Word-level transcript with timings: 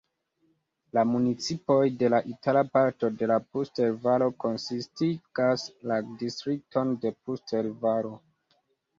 La 0.97 1.01
municipoj 1.07 1.81
de 2.03 2.07
la 2.13 2.19
itala 2.29 2.63
parto 2.77 3.09
de 3.19 3.27
la 3.31 3.35
Puster-Valo 3.57 4.29
konsistigas 4.43 5.67
la 5.91 5.99
distrikton 6.23 6.95
de 7.05 7.13
Puster-Valo. 7.29 8.11